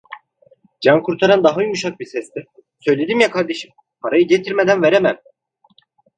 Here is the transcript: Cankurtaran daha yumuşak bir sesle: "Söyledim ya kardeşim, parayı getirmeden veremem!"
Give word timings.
Cankurtaran 0.81 1.43
daha 1.43 1.61
yumuşak 1.63 1.99
bir 1.99 2.05
sesle: 2.05 2.43
"Söyledim 2.79 3.19
ya 3.19 3.31
kardeşim, 3.31 3.71
parayı 4.01 4.27
getirmeden 4.27 4.81
veremem!" 4.81 5.17